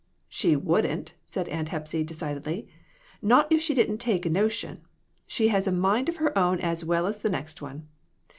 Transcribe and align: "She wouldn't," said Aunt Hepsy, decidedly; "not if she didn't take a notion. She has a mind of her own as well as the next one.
"She 0.27 0.55
wouldn't," 0.55 1.13
said 1.27 1.47
Aunt 1.49 1.69
Hepsy, 1.69 2.03
decidedly; 2.03 2.67
"not 3.21 3.45
if 3.51 3.61
she 3.61 3.75
didn't 3.75 3.99
take 3.99 4.25
a 4.25 4.31
notion. 4.31 4.79
She 5.27 5.49
has 5.49 5.67
a 5.67 5.71
mind 5.71 6.09
of 6.09 6.15
her 6.17 6.35
own 6.35 6.59
as 6.59 6.83
well 6.83 7.05
as 7.05 7.21
the 7.21 7.29
next 7.29 7.61
one. 7.61 7.87